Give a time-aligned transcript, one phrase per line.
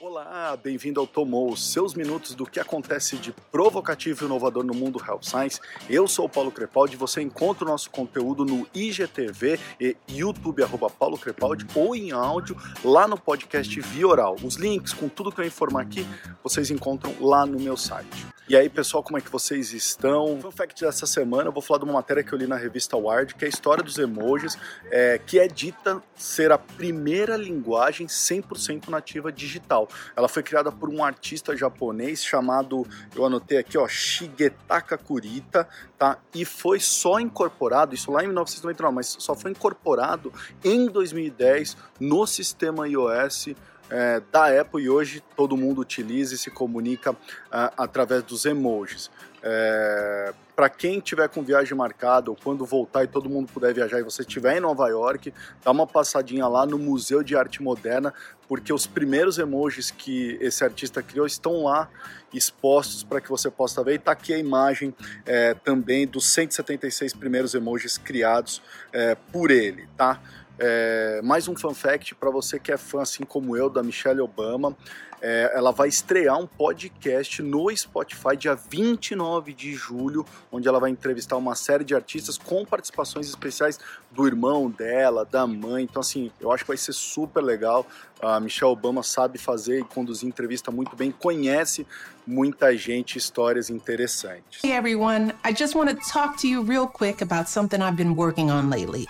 [0.00, 5.02] Olá, bem-vindo ao Tomou, seus minutos do que acontece de provocativo e inovador no mundo
[5.04, 5.60] Health Science.
[5.90, 10.88] Eu sou o Paulo Crepaldi você encontra o nosso conteúdo no IGTV e YouTube, arroba
[10.88, 14.36] Paulo Crepaldi, ou em áudio lá no podcast Via Oral.
[14.40, 16.06] Os links com tudo que eu informar aqui,
[16.44, 18.37] vocês encontram lá no meu site.
[18.48, 20.40] E aí, pessoal, como é que vocês estão?
[20.40, 22.96] Fun fact dessa semana, eu vou falar de uma matéria que eu li na revista
[22.96, 24.56] Wired, que é a história dos emojis,
[24.90, 29.86] é, que é dita ser a primeira linguagem 100% nativa digital.
[30.16, 35.68] Ela foi criada por um artista japonês chamado, eu anotei aqui, ó, Shigetaka Kurita,
[35.98, 36.16] tá?
[36.34, 40.32] E foi só incorporado, isso lá em 1999, mas só foi incorporado
[40.64, 43.48] em 2010 no sistema iOS
[43.90, 47.16] é, da Apple e hoje todo mundo utiliza e se comunica
[47.50, 49.10] ah, através dos emojis.
[49.42, 54.00] É, para quem tiver com viagem marcada ou quando voltar e todo mundo puder viajar
[54.00, 55.32] e você estiver em Nova York,
[55.64, 58.12] dá uma passadinha lá no Museu de Arte Moderna,
[58.48, 61.88] porque os primeiros emojis que esse artista criou estão lá
[62.34, 63.94] expostos para que você possa ver.
[63.94, 64.92] E tá aqui a imagem
[65.24, 68.60] é, também dos 176 primeiros emojis criados
[68.92, 70.20] é, por ele, tá?
[70.58, 74.20] É, mais um fun fact para você que é fã, assim como eu, da Michelle
[74.20, 74.76] Obama.
[75.20, 80.90] É, ela vai estrear um podcast no Spotify dia 29 de julho, onde ela vai
[80.90, 83.80] entrevistar uma série de artistas com participações especiais
[84.12, 85.84] do irmão dela, da mãe.
[85.84, 87.84] Então, assim, eu acho que vai ser super legal.
[88.22, 91.86] A Michelle Obama sabe fazer e conduzir entrevista muito bem, conhece
[92.26, 94.62] muita gente, histórias interessantes.
[94.62, 98.14] Hey everyone, I just want to talk to you real quick about something I've been
[98.14, 99.08] working on lately.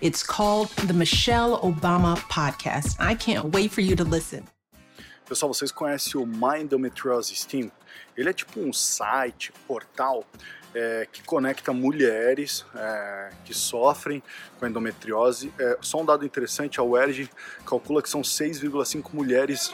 [0.00, 2.96] It's called the Michelle Obama Podcast.
[2.98, 4.44] I can't wait for you to listen.
[5.26, 7.70] Pessoal, vocês conhecem o My Endometriosis Team?
[8.16, 10.26] Ele é tipo um site, portal
[10.74, 14.22] é, que conecta mulheres é, que sofrem
[14.58, 15.52] com endometriose.
[15.58, 17.30] É, só um dado interessante, a UERJ
[17.64, 19.72] calcula que são 6,5 mulheres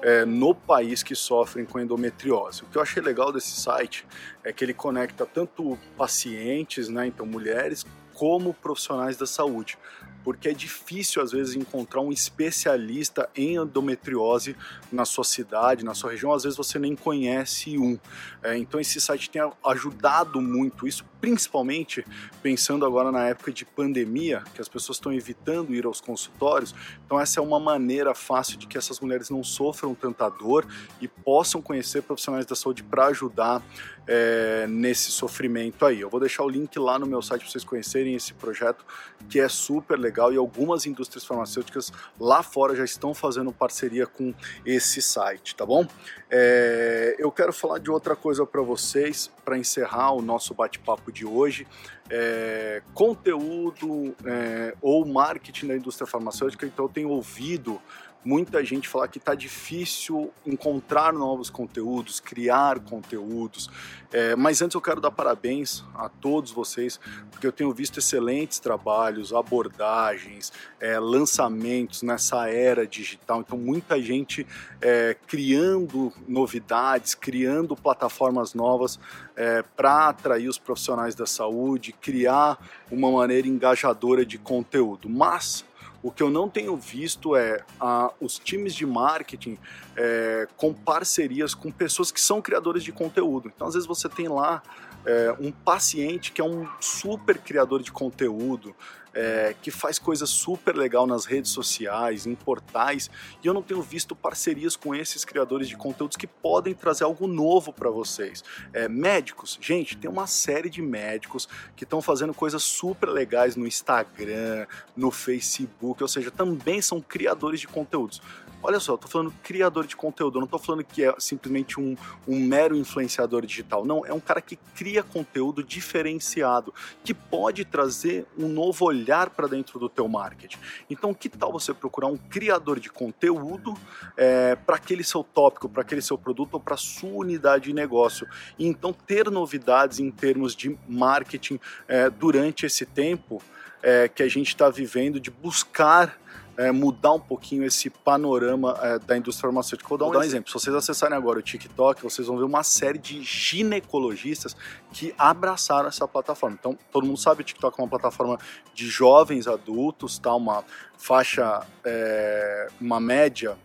[0.00, 2.62] é, no país que sofrem com endometriose.
[2.62, 4.06] O que eu achei legal desse site
[4.42, 7.84] é que ele conecta tanto pacientes, né, então mulheres,
[8.20, 9.78] como profissionais da saúde,
[10.24, 14.56] porque é difícil às vezes encontrar um especialista em endometriose
[14.90, 17.98] na sua cidade, na sua região, às vezes você nem conhece um.
[18.42, 22.04] É, então esse site tem ajudado muito isso, principalmente
[22.42, 26.74] pensando agora na época de pandemia, que as pessoas estão evitando ir aos consultórios.
[27.04, 30.66] Então essa é uma maneira fácil de que essas mulheres não sofram tanta dor
[31.00, 33.62] e possam conhecer profissionais da saúde para ajudar
[34.06, 36.00] é, nesse sofrimento aí.
[36.00, 38.84] Eu vou deixar o link lá no meu site para vocês conhecerem esse projeto
[39.28, 44.34] que é super legal e algumas indústrias farmacêuticas lá fora já estão fazendo parceria com
[44.64, 45.86] esse site, tá bom?
[46.30, 51.26] É, eu quero falar de outra coisa para vocês para encerrar o nosso bate-papo de
[51.26, 51.66] hoje.
[52.08, 57.80] É, conteúdo é, ou marketing da indústria farmacêutica, então eu tenho ouvido
[58.24, 63.70] muita gente falar que está difícil encontrar novos conteúdos, criar conteúdos.
[64.12, 66.98] É, mas antes eu quero dar parabéns a todos vocês,
[67.30, 73.40] porque eu tenho visto excelentes trabalhos, abordagens, é, lançamentos nessa era digital.
[73.40, 74.46] Então, muita gente
[74.80, 78.98] é, criando novidades, criando plataformas novas
[79.36, 82.58] é, para atrair os profissionais da saúde, criar
[82.90, 85.08] uma maneira engajadora de conteúdo.
[85.08, 85.64] Mas
[86.02, 89.58] o que eu não tenho visto é a, os times de marketing
[89.96, 93.52] é, com parcerias com pessoas que são criadores de conteúdo.
[93.54, 94.62] Então, às vezes, você tem lá
[95.04, 98.74] é, um paciente que é um super criador de conteúdo,
[99.14, 103.10] é, que faz coisas super legal nas redes sociais, em portais,
[103.42, 107.26] e eu não tenho visto parcerias com esses criadores de conteúdos que podem trazer algo
[107.26, 108.44] novo para vocês.
[108.72, 113.66] É, médicos, gente, tem uma série de médicos que estão fazendo coisas super legais no
[113.66, 114.66] Instagram,
[114.96, 118.20] no Facebook, ou seja, também são criadores de conteúdos.
[118.62, 121.80] Olha só, eu tô falando criador de conteúdo, eu não tô falando que é simplesmente
[121.80, 121.96] um,
[122.28, 123.86] um mero influenciador digital.
[123.86, 129.46] Não, é um cara que cria conteúdo diferenciado, que pode trazer um novo olhar para
[129.46, 130.58] dentro do teu marketing.
[130.90, 133.74] Então, que tal você procurar um criador de conteúdo
[134.14, 138.28] é, para aquele seu tópico, para aquele seu produto ou para sua unidade de negócio?
[138.58, 141.58] E então ter novidades em termos de marketing
[141.88, 143.42] é, durante esse tempo
[143.82, 146.18] é, que a gente está vivendo de buscar
[146.60, 149.88] é, mudar um pouquinho esse panorama é, da indústria farmacêutica.
[149.88, 150.50] Vou dar, Vou um, dar um exemplo.
[150.50, 154.54] Se vocês acessarem agora o TikTok, vocês vão ver uma série de ginecologistas
[154.92, 156.58] que abraçaram essa plataforma.
[156.60, 158.38] Então, todo mundo sabe que o TikTok é uma plataforma
[158.74, 160.34] de jovens adultos, tá?
[160.34, 160.62] uma
[160.98, 163.56] faixa, é, uma média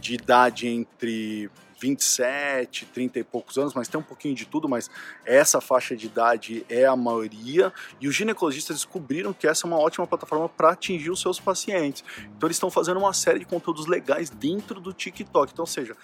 [0.00, 4.90] de idade entre 27, 30 e poucos anos, mas tem um pouquinho de tudo, mas
[5.24, 7.72] essa faixa de idade é a maioria.
[8.00, 12.02] E os ginecologistas descobriram que essa é uma ótima plataforma para atingir os seus pacientes.
[12.36, 15.52] Então eles estão fazendo uma série de conteúdos legais dentro do TikTok.
[15.52, 15.96] Então, ou seja,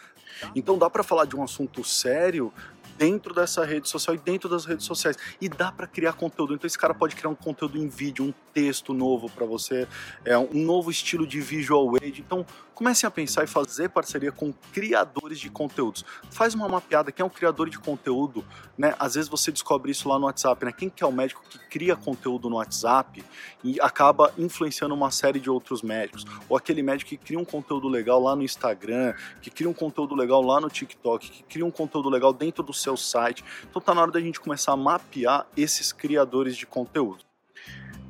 [0.55, 2.53] então dá para falar de um assunto sério
[2.97, 5.17] dentro dessa rede social e dentro das redes sociais.
[5.41, 6.55] E dá para criar conteúdo.
[6.55, 9.89] Então esse cara pode criar um conteúdo em vídeo, um texto novo para você,
[10.25, 12.21] é um novo estilo de visual aid.
[12.21, 16.05] Então comecem a pensar e fazer parceria com criadores de conteúdos.
[16.31, 18.45] Faz uma mapeada, quem é um criador de conteúdo,
[18.77, 18.95] né?
[18.99, 20.73] Às vezes você descobre isso lá no WhatsApp, né?
[20.73, 23.25] Quem que é o médico que cria conteúdo no WhatsApp
[23.63, 27.89] e acaba influenciando uma série de outros médicos, ou aquele médico que cria um conteúdo
[27.89, 31.71] legal lá no Instagram, que cria um conteúdo legal lá no TikTok, que cria um
[31.71, 33.45] conteúdo legal dentro do seu site.
[33.69, 37.25] Então tá na hora da gente começar a mapear esses criadores de conteúdo.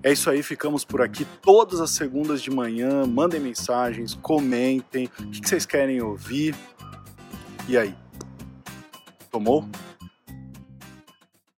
[0.02, 3.06] É isso aí, ficamos por aqui todas as segundas de manhã.
[3.06, 6.56] Mandem mensagens, comentem o que vocês querem ouvir.
[7.69, 7.94] E aí?
[9.31, 9.64] Tomou?